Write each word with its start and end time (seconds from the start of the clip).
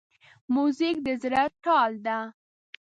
موزیک 0.53 0.97
د 1.05 1.07
زړه 1.21 1.43
تال 1.63 1.91
ده. 2.05 2.17